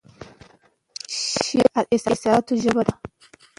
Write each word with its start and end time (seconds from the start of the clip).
شعر 1.19 1.77
د 1.85 1.89
احساساتو 1.93 2.53
ژبه 2.63 2.81
ده 2.87 2.93